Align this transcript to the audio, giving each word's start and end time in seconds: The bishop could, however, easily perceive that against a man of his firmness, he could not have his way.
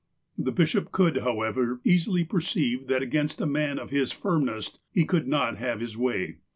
The 0.35 0.51
bishop 0.51 0.91
could, 0.91 1.17
however, 1.19 1.79
easily 1.83 2.23
perceive 2.23 2.87
that 2.87 3.03
against 3.03 3.39
a 3.39 3.45
man 3.45 3.77
of 3.77 3.91
his 3.91 4.11
firmness, 4.11 4.79
he 4.91 5.05
could 5.05 5.27
not 5.27 5.57
have 5.57 5.79
his 5.79 5.95
way. 5.95 6.37